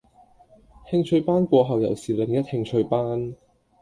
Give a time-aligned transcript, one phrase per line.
[0.91, 3.35] 興趣班過後又是另一興趣班